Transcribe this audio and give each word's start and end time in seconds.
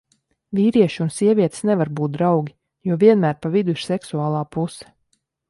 Vīrieši 0.59 1.03
un 1.03 1.11
sievietes 1.17 1.61
nevar 1.71 1.91
būt 1.99 2.15
draugi, 2.15 2.55
jo 2.93 2.99
vienmēr 3.05 3.39
pa 3.45 3.53
vidu 3.59 3.77
ir 3.77 3.85
seksuālā 3.91 4.43
puse. 4.57 4.91